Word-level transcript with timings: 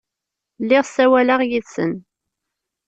Lliɣ 0.61 0.83
ssawaleɣ 0.85 1.39
yid-sen. 1.49 1.93